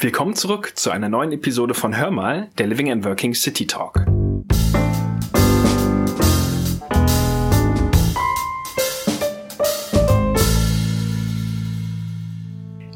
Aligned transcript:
Willkommen 0.00 0.36
zurück 0.36 0.74
zu 0.76 0.92
einer 0.92 1.08
neuen 1.08 1.32
Episode 1.32 1.74
von 1.74 1.96
Hör 1.98 2.12
mal, 2.12 2.50
der 2.56 2.68
Living 2.68 2.92
and 2.92 3.04
Working 3.04 3.34
City 3.34 3.66
Talk. 3.66 4.06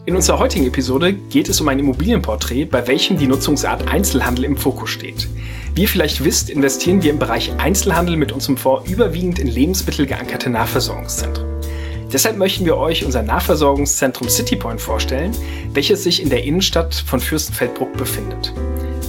In 0.06 0.14
unserer 0.14 0.38
heutigen 0.38 0.64
Episode 0.68 1.12
geht 1.12 1.48
es 1.48 1.60
um 1.60 1.66
ein 1.66 1.80
Immobilienporträt, 1.80 2.66
bei 2.66 2.86
welchem 2.86 3.18
die 3.18 3.26
Nutzungsart 3.26 3.88
Einzelhandel 3.88 4.44
im 4.44 4.56
Fokus 4.56 4.90
steht. 4.90 5.26
Wie 5.74 5.82
ihr 5.82 5.88
vielleicht 5.88 6.22
wisst, 6.22 6.50
investieren 6.50 7.02
wir 7.02 7.10
im 7.10 7.18
Bereich 7.18 7.50
Einzelhandel 7.58 8.16
mit 8.16 8.30
unserem 8.30 8.56
Fonds 8.56 8.88
überwiegend 8.88 9.40
in 9.40 9.48
Lebensmittel 9.48 10.06
geankerte 10.06 10.50
Nahversorgungszentren. 10.50 11.51
Deshalb 12.12 12.36
möchten 12.36 12.66
wir 12.66 12.76
euch 12.76 13.04
unser 13.06 13.22
Nahversorgungszentrum 13.22 14.28
CityPoint 14.28 14.80
vorstellen, 14.80 15.32
welches 15.72 16.02
sich 16.04 16.22
in 16.22 16.28
der 16.28 16.44
Innenstadt 16.44 16.94
von 16.94 17.20
Fürstenfeldbruck 17.20 17.94
befindet. 17.96 18.52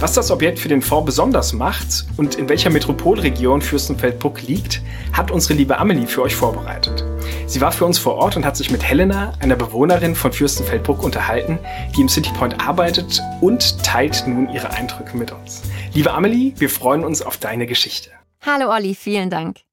Was 0.00 0.14
das 0.14 0.30
Objekt 0.30 0.58
für 0.58 0.68
den 0.68 0.82
Fonds 0.82 1.06
besonders 1.06 1.52
macht 1.52 2.06
und 2.16 2.34
in 2.34 2.48
welcher 2.48 2.70
Metropolregion 2.70 3.60
Fürstenfeldbruck 3.60 4.42
liegt, 4.42 4.80
hat 5.12 5.30
unsere 5.30 5.54
liebe 5.54 5.78
Amelie 5.78 6.06
für 6.06 6.22
euch 6.22 6.34
vorbereitet. 6.34 7.04
Sie 7.46 7.60
war 7.60 7.72
für 7.72 7.84
uns 7.84 7.98
vor 7.98 8.14
Ort 8.16 8.36
und 8.36 8.44
hat 8.44 8.56
sich 8.56 8.70
mit 8.70 8.82
Helena, 8.82 9.34
einer 9.38 9.56
Bewohnerin 9.56 10.14
von 10.14 10.32
Fürstenfeldbruck, 10.32 11.02
unterhalten, 11.02 11.58
die 11.96 12.00
im 12.00 12.08
CityPoint 12.08 12.66
arbeitet 12.66 13.20
und 13.40 13.82
teilt 13.84 14.24
nun 14.26 14.48
ihre 14.48 14.70
Eindrücke 14.70 15.16
mit 15.16 15.30
uns. 15.30 15.62
Liebe 15.92 16.12
Amelie, 16.12 16.54
wir 16.56 16.70
freuen 16.70 17.04
uns 17.04 17.22
auf 17.22 17.36
deine 17.36 17.66
Geschichte. 17.66 18.10
Hallo 18.44 18.70
Olli, 18.70 18.94
vielen 18.94 19.30
Dank. 19.30 19.63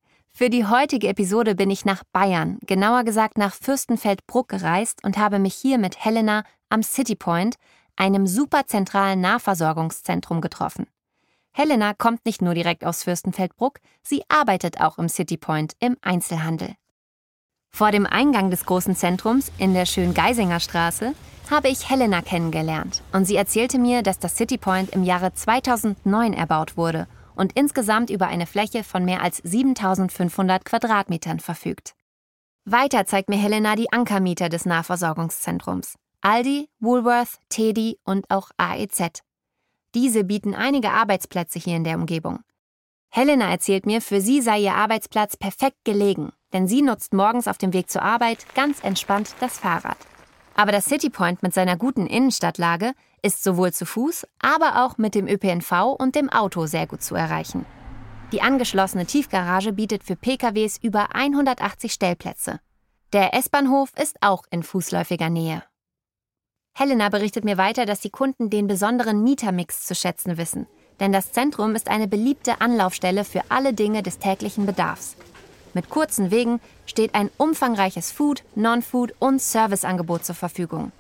Für 0.42 0.50
die 0.50 0.66
heutige 0.66 1.08
Episode 1.08 1.54
bin 1.54 1.70
ich 1.70 1.86
nach 1.86 2.04
Bayern, 2.12 2.58
genauer 2.66 3.04
gesagt 3.04 3.38
nach 3.38 3.54
Fürstenfeldbruck 3.54 4.48
gereist 4.48 5.04
und 5.04 5.20
habe 5.20 5.38
mich 5.38 5.54
hier 5.54 5.78
mit 5.78 6.04
Helena 6.04 6.46
am 6.68 6.82
City 6.82 7.14
Point, 7.16 7.58
einem 7.96 8.26
super 8.26 8.66
zentralen 8.66 9.22
Nahversorgungszentrum, 9.22 10.42
getroffen. 10.42 10.88
Helena 11.52 11.94
kommt 11.94 12.26
nicht 12.26 12.42
nur 12.42 12.56
direkt 12.56 12.84
aus 12.84 13.04
Fürstenfeldbruck, 13.04 13.82
sie 14.02 14.24
arbeitet 14.30 14.82
auch 14.82 14.98
im 14.98 15.10
City 15.10 15.38
Point 15.38 15.74
im 15.80 15.96
Einzelhandel. 16.02 16.74
Vor 17.70 17.92
dem 17.92 18.08
Eingang 18.08 18.50
des 18.50 18.66
großen 18.66 18.96
Zentrums 18.96 19.52
in 19.60 19.76
der 19.76 19.86
schönen 19.86 20.16
Geisinger 20.16 20.60
Straße 20.60 21.14
habe 21.52 21.70
ich 21.70 21.88
Helena 21.88 22.24
kennengelernt 22.24 23.04
und 23.14 23.26
sie 23.26 23.36
erzählte 23.36 23.78
mir, 23.78 24.02
dass 24.02 24.18
das 24.18 24.38
City 24.38 24.58
Point 24.58 24.90
im 24.90 25.04
Jahre 25.04 25.36
2009 25.36 26.34
erbaut 26.34 26.78
wurde 26.78 27.06
und 27.36 27.54
insgesamt 27.54 28.10
über 28.10 28.28
eine 28.28 28.46
Fläche 28.46 28.84
von 28.84 29.06
mehr 29.06 29.22
als 29.22 29.38
7500 29.38 30.66
Quadratmetern 30.66 31.40
verfügt. 31.40 31.94
Weiter 32.66 33.06
zeigt 33.06 33.30
mir 33.30 33.38
Helena 33.38 33.76
die 33.76 33.92
Ankermieter 33.92 34.50
des 34.50 34.66
Nahversorgungszentrums. 34.66 35.96
Aldi, 36.22 36.70
Woolworth, 36.80 37.40
Teddy 37.50 37.98
und 38.04 38.30
auch 38.30 38.52
AEZ. 38.58 39.22
Diese 39.96 40.24
bieten 40.24 40.54
einige 40.54 40.92
Arbeitsplätze 40.92 41.58
hier 41.58 41.76
in 41.76 41.84
der 41.84 41.98
Umgebung. 41.98 42.40
Helena 43.10 43.50
erzählt 43.50 43.86
mir, 43.86 44.02
für 44.02 44.22
sie 44.22 44.42
sei 44.42 44.60
ihr 44.60 44.76
Arbeitsplatz 44.76 45.36
perfekt 45.36 45.84
gelegen, 45.84 46.32
denn 46.54 46.68
sie 46.68 46.82
nutzt 46.82 47.14
morgens 47.14 47.48
auf 47.48 47.58
dem 47.58 47.74
Weg 47.74 47.90
zur 47.90 48.04
Arbeit 48.04 48.46
ganz 48.56 48.82
entspannt 48.84 49.36
das 49.40 49.58
Fahrrad. 49.60 49.98
Aber 50.56 50.72
das 50.72 50.86
City 50.86 51.10
Point 51.10 51.44
mit 51.44 51.54
seiner 51.54 51.78
guten 51.78 52.08
Innenstadtlage 52.08 52.94
ist 53.22 53.44
sowohl 53.44 53.72
zu 53.74 53.86
Fuß, 53.86 54.26
aber 54.40 54.86
auch 54.86 54.98
mit 54.98 55.16
dem 55.16 55.28
ÖPNV 55.28 55.96
und 55.98 56.16
dem 56.16 56.30
Auto 56.30 56.66
sehr 56.66 56.88
gut 56.88 57.02
zu 57.02 57.16
erreichen. 57.16 57.66
Die 58.32 58.42
angeschlossene 58.42 59.06
Tiefgarage 59.06 59.74
bietet 59.74 60.04
für 60.04 60.16
PKWs 60.16 60.78
über 60.82 61.14
180 61.14 61.92
Stellplätze. 61.92 62.60
Der 63.14 63.34
S-Bahnhof 63.34 63.92
ist 64.02 64.18
auch 64.22 64.44
in 64.52 64.64
fußläufiger 64.64 65.30
Nähe. 65.30 65.64
Helena 66.74 67.10
berichtet 67.10 67.44
mir 67.44 67.58
weiter, 67.58 67.86
dass 67.86 68.00
die 68.00 68.10
Kunden 68.10 68.50
den 68.50 68.68
besonderen 68.68 69.22
Mietermix 69.24 69.86
zu 69.86 69.94
schätzen 69.94 70.38
wissen, 70.38 70.68
denn 71.02 71.12
das 71.12 71.34
Zentrum 71.34 71.76
ist 71.76 71.90
eine 71.90 72.08
beliebte 72.08 72.62
Anlaufstelle 72.62 73.26
für 73.26 73.42
alle 73.50 73.74
Dinge 73.74 74.02
des 74.02 74.20
täglichen 74.20 74.66
Bedarfs. 74.66 75.18
Mit 75.74 75.90
kurzen 75.90 76.32
Wegen 76.32 76.60
steht 76.86 77.16
ein 77.16 77.30
umfangreiches 77.38 78.12
Food-, 78.12 78.44
Non-Food- 78.56 79.14
und 79.20 79.42
Serviceangebot 79.42 80.26
zur 80.26 80.36
Verfügung. 80.36 80.92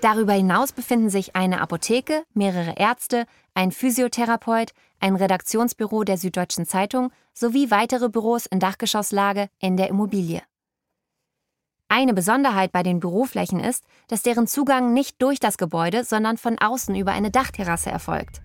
Darüber 0.00 0.32
hinaus 0.32 0.72
befinden 0.72 1.10
sich 1.10 1.34
eine 1.34 1.60
Apotheke, 1.60 2.22
mehrere 2.32 2.74
Ärzte, 2.76 3.26
ein 3.54 3.72
Physiotherapeut, 3.72 4.72
ein 5.00 5.16
Redaktionsbüro 5.16 6.04
der 6.04 6.18
Süddeutschen 6.18 6.66
Zeitung 6.66 7.10
sowie 7.32 7.70
weitere 7.70 8.08
Büros 8.08 8.46
in 8.46 8.60
Dachgeschosslage 8.60 9.48
in 9.58 9.76
der 9.76 9.88
Immobilie. 9.88 10.42
Eine 11.88 12.14
Besonderheit 12.14 12.70
bei 12.70 12.82
den 12.82 13.00
Büroflächen 13.00 13.60
ist, 13.60 13.84
dass 14.08 14.22
deren 14.22 14.46
Zugang 14.46 14.92
nicht 14.92 15.20
durch 15.22 15.40
das 15.40 15.56
Gebäude, 15.56 16.04
sondern 16.04 16.36
von 16.36 16.58
außen 16.58 16.94
über 16.94 17.12
eine 17.12 17.30
Dachterrasse 17.30 17.90
erfolgt. 17.90 18.42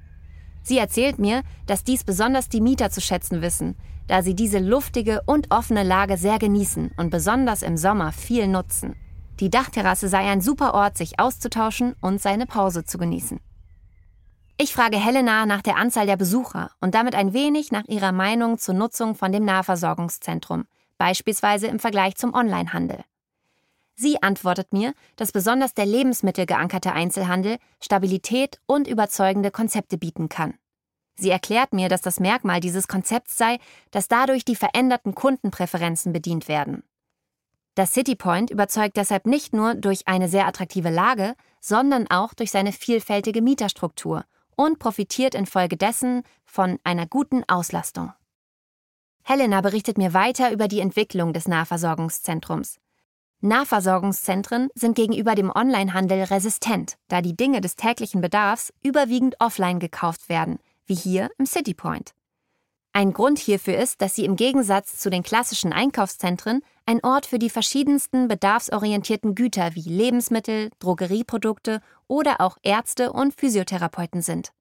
Sie 0.64 0.78
erzählt 0.78 1.20
mir, 1.20 1.44
dass 1.68 1.84
dies 1.84 2.06
besonders 2.06 2.48
die 2.48 2.62
Mieter 2.62 2.90
zu 2.90 3.02
schätzen 3.02 3.42
wissen, 3.42 3.76
da 4.08 4.22
sie 4.22 4.36
diese 4.36 4.60
luftige 4.60 5.22
und 5.26 5.52
offene 5.52 5.84
Lage 5.84 6.18
sehr 6.18 6.40
genießen 6.40 6.92
und 6.98 7.10
besonders 7.10 7.62
im 7.62 7.78
Sommer 7.78 8.12
viel 8.12 8.48
nutzen. 8.48 8.96
Die 9.40 9.50
Dachterrasse 9.50 10.08
sei 10.08 10.30
ein 10.30 10.42
super 10.42 10.74
Ort, 10.74 10.98
sich 10.98 11.20
auszutauschen 11.20 11.96
und 12.02 12.22
seine 12.22 12.46
Pause 12.46 12.86
zu 12.86 12.98
genießen. 12.98 13.40
Ich 14.58 14.74
frage 14.74 14.98
Helena 14.98 15.46
nach 15.46 15.62
der 15.62 15.78
Anzahl 15.78 16.06
der 16.06 16.18
Besucher 16.18 16.72
und 16.80 16.94
damit 16.94 17.16
ein 17.16 17.34
wenig 17.34 17.72
nach 17.72 17.86
ihrer 17.86 18.12
Meinung 18.12 18.60
zur 18.60 18.76
Nutzung 18.76 19.16
von 19.16 19.32
dem 19.32 19.46
Nahversorgungszentrum, 19.46 20.66
beispielsweise 20.98 21.68
im 21.68 21.80
Vergleich 21.80 22.16
zum 22.16 22.34
Onlinehandel. 22.34 23.04
Sie 23.96 24.22
antwortet 24.22 24.74
mir, 24.74 24.94
dass 25.16 25.32
besonders 25.32 25.74
der 25.74 25.86
lebensmittelgeankerte 25.86 26.94
Einzelhandel 26.94 27.58
Stabilität 27.82 28.60
und 28.66 28.88
überzeugende 28.88 29.52
Konzepte 29.52 29.98
bieten 29.98 30.30
kann. 30.30 30.56
Sie 31.16 31.30
erklärt 31.30 31.74
mir, 31.74 31.90
dass 31.90 32.02
das 32.02 32.20
Merkmal 32.20 32.60
dieses 32.60 32.88
Konzepts 32.88 33.38
sei, 33.38 33.60
dass 33.92 34.08
dadurch 34.08 34.46
die 34.46 34.56
veränderten 34.56 35.14
Kundenpräferenzen 35.16 36.12
bedient 36.12 36.48
werden. 36.48 36.84
Das 37.76 37.92
City 37.94 38.16
Point 38.16 38.52
überzeugt 38.52 38.98
deshalb 38.98 39.26
nicht 39.26 39.54
nur 39.54 39.74
durch 39.76 40.08
eine 40.08 40.30
sehr 40.30 40.48
attraktive 40.48 40.90
Lage, 40.90 41.34
sondern 41.60 42.08
auch 42.10 42.34
durch 42.34 42.52
seine 42.52 42.72
vielfältige 42.72 43.42
Mieterstruktur 43.42 44.26
und 44.56 44.78
profitiert 44.80 45.34
infolgedessen 45.34 46.24
von 46.46 46.80
einer 46.84 47.08
guten 47.08 47.44
Auslastung. 47.48 48.14
Helena 49.24 49.62
berichtet 49.62 49.98
mir 49.98 50.14
weiter 50.14 50.52
über 50.52 50.68
die 50.68 50.82
Entwicklung 50.82 51.34
des 51.34 51.48
Nahversorgungszentrums. 51.48 52.80
Nahversorgungszentren 53.40 54.70
sind 54.76 54.96
gegenüber 54.96 55.36
dem 55.36 55.52
Onlinehandel 55.54 56.24
resistent, 56.24 56.98
da 57.08 57.22
die 57.22 57.36
Dinge 57.36 57.60
des 57.60 57.76
täglichen 57.76 58.22
Bedarfs 58.22 58.72
überwiegend 58.84 59.36
offline 59.40 59.80
gekauft 59.80 60.30
werden, 60.30 60.60
wie 60.86 60.96
hier 60.96 61.30
im 61.38 61.46
City 61.46 61.74
Point. 61.74 62.14
Ein 62.96 63.12
Grund 63.12 63.40
hierfür 63.40 63.78
ist, 63.78 64.02
dass 64.02 64.14
sie 64.14 64.24
im 64.24 64.36
Gegensatz 64.36 65.00
zu 65.00 65.10
den 65.10 65.24
klassischen 65.24 65.74
Einkaufszentren 65.74 66.62
ein 66.86 67.04
Ort 67.04 67.26
für 67.26 67.40
die 67.40 67.50
verschiedensten 67.50 68.28
bedarfsorientierten 68.28 69.34
Güter 69.34 69.74
wie 69.74 69.82
Lebensmittel, 69.82 70.70
Drogerieprodukte 70.78 71.82
oder 72.08 72.40
auch 72.40 72.58
Ärzte 72.62 73.12
und 73.12 73.34
Physiotherapeuten 73.34 74.22
sind. 74.22 74.54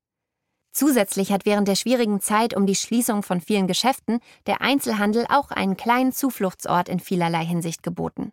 Zusätzlich 0.72 1.30
hat 1.30 1.44
während 1.44 1.68
der 1.68 1.74
schwierigen 1.74 2.20
Zeit 2.20 2.56
um 2.56 2.64
die 2.64 2.74
Schließung 2.74 3.22
von 3.22 3.42
vielen 3.42 3.66
Geschäften 3.66 4.20
der 4.46 4.62
Einzelhandel 4.62 5.26
auch 5.28 5.50
einen 5.50 5.76
kleinen 5.76 6.12
Zufluchtsort 6.12 6.88
in 6.88 7.00
vielerlei 7.00 7.44
Hinsicht 7.44 7.82
geboten. 7.82 8.32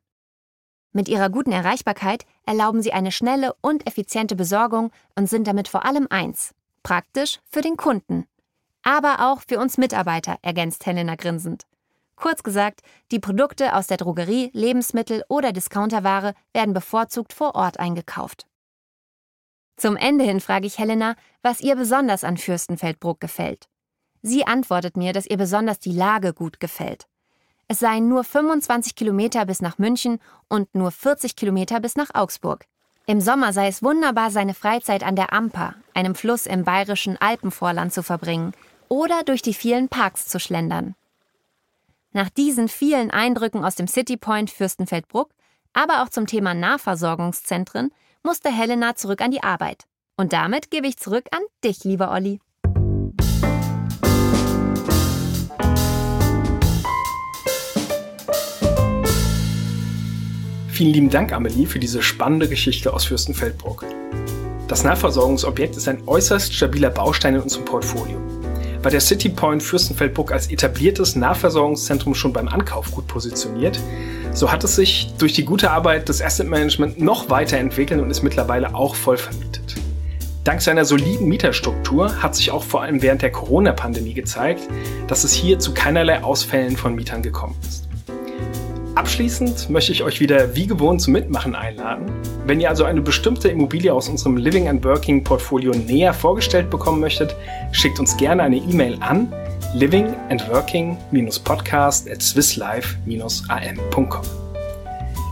Mit 0.93 1.09
ihrer 1.09 1.29
guten 1.29 1.51
Erreichbarkeit 1.51 2.25
erlauben 2.45 2.81
sie 2.81 2.93
eine 2.93 3.11
schnelle 3.11 3.53
und 3.61 3.85
effiziente 3.85 4.37
Besorgung 4.37 4.91
und 5.15 5.29
sind 5.29 5.45
damit 5.45 5.67
vor 5.67 5.85
allem 5.85 6.07
eins, 6.09 6.55
praktisch 6.83 7.39
für 7.49 7.61
den 7.61 7.77
Kunden, 7.77 8.25
aber 8.83 9.31
auch 9.31 9.41
für 9.47 9.59
uns 9.59 9.77
Mitarbeiter, 9.77 10.37
ergänzt 10.41 10.85
Helena 10.85 11.15
grinsend. 11.15 11.65
Kurz 12.15 12.43
gesagt, 12.43 12.81
die 13.11 13.19
Produkte 13.19 13.75
aus 13.75 13.87
der 13.87 13.97
Drogerie, 13.97 14.49
Lebensmittel 14.53 15.23
oder 15.29 15.53
Discounterware 15.53 16.33
werden 16.53 16.73
bevorzugt 16.73 17.33
vor 17.33 17.55
Ort 17.55 17.79
eingekauft. 17.79 18.45
Zum 19.77 19.95
Ende 19.95 20.25
hin 20.25 20.41
frage 20.41 20.67
ich 20.67 20.77
Helena, 20.77 21.15
was 21.41 21.61
ihr 21.61 21.77
besonders 21.77 22.25
an 22.25 22.35
Fürstenfeldbruck 22.35 23.21
gefällt. 23.21 23.69
Sie 24.21 24.45
antwortet 24.45 24.97
mir, 24.97 25.13
dass 25.13 25.25
ihr 25.25 25.37
besonders 25.37 25.79
die 25.79 25.93
Lage 25.93 26.33
gut 26.33 26.59
gefällt. 26.59 27.07
Es 27.69 27.79
seien 27.79 28.09
nur 28.09 28.25
25 28.25 28.95
Kilometer 28.95 29.45
bis 29.45 29.61
nach 29.61 29.77
München 29.77 30.19
und 30.49 30.73
nur 30.75 30.91
40 30.91 31.37
Kilometer 31.37 31.79
bis 31.79 31.95
nach 31.95 32.09
Augsburg. 32.13 32.65
Im 33.09 33.21
Sommer 33.21 33.53
sei 33.53 33.69
es 33.69 33.81
wunderbar, 33.81 34.29
seine 34.29 34.53
Freizeit 34.53 35.01
an 35.01 35.15
der 35.15 35.33
Amper, 35.33 35.73
einem 35.95 36.13
Fluss 36.13 36.45
im 36.45 36.63
bayerischen 36.63 37.19
Alpenvorland, 37.19 37.91
zu 37.91 38.03
verbringen 38.03 38.53
oder 38.87 39.23
durch 39.23 39.41
die 39.41 39.55
vielen 39.55 39.89
Parks 39.89 40.27
zu 40.27 40.39
schlendern. 40.39 40.93
Nach 42.11 42.29
diesen 42.29 42.67
vielen 42.67 43.09
Eindrücken 43.09 43.65
aus 43.65 43.73
dem 43.73 43.87
City 43.87 44.15
Point 44.15 44.51
Fürstenfeldbruck, 44.51 45.31
aber 45.73 46.03
auch 46.03 46.09
zum 46.09 46.27
Thema 46.27 46.53
Nahversorgungszentren, 46.53 47.89
musste 48.21 48.51
Helena 48.51 48.93
zurück 48.93 49.21
an 49.21 49.31
die 49.31 49.41
Arbeit. 49.41 49.85
Und 50.15 50.31
damit 50.31 50.69
gebe 50.69 50.85
ich 50.85 50.97
zurück 50.97 51.25
an 51.31 51.41
dich, 51.63 51.83
lieber 51.83 52.11
Olli. 52.11 52.39
Vielen 60.79 60.93
lieben 60.93 61.09
Dank, 61.09 61.33
Amelie, 61.33 61.65
für 61.65 61.77
diese 61.77 62.01
spannende 62.01 62.47
Geschichte 62.47 62.93
aus 62.93 63.03
Fürstenfeldbruck. 63.03 63.83
Das 64.69 64.85
Nahversorgungsobjekt 64.85 65.75
ist 65.75 65.89
ein 65.89 66.07
äußerst 66.07 66.53
stabiler 66.53 66.89
Baustein 66.89 67.35
in 67.35 67.41
unserem 67.41 67.65
Portfolio. 67.65 68.15
War 68.81 68.89
der 68.89 69.01
City 69.01 69.27
Point 69.27 69.61
Fürstenfeldbruck 69.61 70.31
als 70.31 70.49
etabliertes 70.49 71.17
Nahversorgungszentrum 71.17 72.15
schon 72.15 72.31
beim 72.31 72.47
Ankauf 72.47 72.93
gut 72.93 73.07
positioniert, 73.07 73.77
so 74.31 74.53
hat 74.53 74.63
es 74.63 74.77
sich 74.77 75.11
durch 75.17 75.33
die 75.33 75.43
gute 75.43 75.69
Arbeit 75.69 76.07
des 76.07 76.21
Asset 76.21 76.47
Management 76.47 76.97
noch 76.97 77.29
weiterentwickelt 77.29 78.01
und 78.01 78.09
ist 78.09 78.23
mittlerweile 78.23 78.73
auch 78.73 78.95
voll 78.95 79.17
vermietet. 79.17 79.75
Dank 80.45 80.61
seiner 80.61 80.85
soliden 80.85 81.27
Mieterstruktur 81.27 82.23
hat 82.23 82.35
sich 82.35 82.51
auch 82.51 82.63
vor 82.63 82.83
allem 82.83 83.01
während 83.01 83.21
der 83.21 83.33
Corona-Pandemie 83.33 84.13
gezeigt, 84.13 84.61
dass 85.07 85.25
es 85.25 85.33
hier 85.33 85.59
zu 85.59 85.73
keinerlei 85.73 86.23
Ausfällen 86.23 86.77
von 86.77 86.95
Mietern 86.95 87.21
gekommen 87.21 87.57
ist. 87.67 87.88
Abschließend 88.99 89.69
möchte 89.69 89.93
ich 89.93 90.03
euch 90.03 90.19
wieder 90.19 90.57
wie 90.57 90.67
gewohnt 90.67 91.01
zum 91.01 91.13
Mitmachen 91.13 91.55
einladen. 91.55 92.11
Wenn 92.45 92.59
ihr 92.59 92.67
also 92.67 92.83
eine 92.83 92.99
bestimmte 92.99 93.47
Immobilie 93.47 93.93
aus 93.93 94.09
unserem 94.09 94.35
Living 94.35 94.67
and 94.67 94.83
Working 94.83 95.23
Portfolio 95.23 95.71
näher 95.71 96.13
vorgestellt 96.13 96.69
bekommen 96.69 96.99
möchtet, 96.99 97.33
schickt 97.71 97.97
uns 97.97 98.17
gerne 98.17 98.43
eine 98.43 98.57
E-Mail 98.57 98.97
an 98.99 99.31
living 99.73 100.13
and 100.29 100.45
working-podcast 100.49 102.11
at 102.11 102.21
swisslife-am.com. 102.21 104.25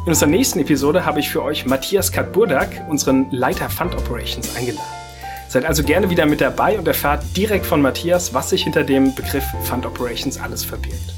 In 0.05 0.07
unserer 0.07 0.29
nächsten 0.29 0.59
Episode 0.59 1.05
habe 1.05 1.19
ich 1.19 1.27
für 1.27 1.43
euch 1.43 1.65
Matthias 1.65 2.09
Katburdak, 2.09 2.69
unseren 2.87 3.29
Leiter 3.31 3.69
Fund 3.69 3.93
Operations, 3.97 4.55
eingeladen. 4.55 4.87
Seid 5.49 5.65
also 5.65 5.83
gerne 5.83 6.09
wieder 6.09 6.25
mit 6.25 6.39
dabei 6.39 6.79
und 6.79 6.87
erfahrt 6.87 7.21
direkt 7.35 7.65
von 7.65 7.81
Matthias, 7.81 8.33
was 8.33 8.51
sich 8.51 8.63
hinter 8.63 8.85
dem 8.85 9.13
Begriff 9.13 9.43
Fund 9.63 9.85
Operations 9.85 10.39
alles 10.39 10.63
verbirgt. 10.63 11.13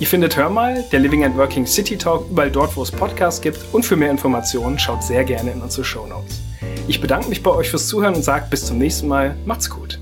Ihr 0.00 0.06
findet 0.06 0.36
Hör 0.36 0.48
mal, 0.48 0.84
der 0.92 1.00
Living 1.00 1.24
and 1.24 1.36
Working 1.36 1.66
City 1.66 1.98
Talk, 1.98 2.30
überall 2.30 2.52
dort, 2.52 2.76
wo 2.76 2.82
es 2.82 2.92
Podcasts 2.92 3.40
gibt. 3.40 3.58
Und 3.72 3.84
für 3.84 3.96
mehr 3.96 4.12
Informationen 4.12 4.78
schaut 4.78 5.02
sehr 5.02 5.24
gerne 5.24 5.50
in 5.50 5.60
unsere 5.60 5.84
Show 5.84 6.06
Notes. 6.06 6.40
Ich 6.86 7.00
bedanke 7.00 7.28
mich 7.28 7.42
bei 7.42 7.50
euch 7.50 7.68
fürs 7.68 7.88
Zuhören 7.88 8.14
und 8.14 8.22
sage 8.22 8.46
bis 8.48 8.64
zum 8.64 8.78
nächsten 8.78 9.08
Mal. 9.08 9.36
Macht's 9.44 9.68
gut. 9.68 9.98